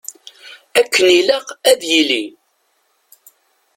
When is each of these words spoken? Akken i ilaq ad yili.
Akken 0.79 1.07
i 1.09 1.15
ilaq 1.19 1.47
ad 1.69 1.81
yili. 1.89 2.23